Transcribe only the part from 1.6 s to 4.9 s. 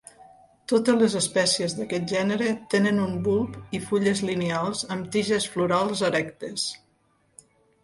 d'aquest gènere tenen un bulb i fulles lineals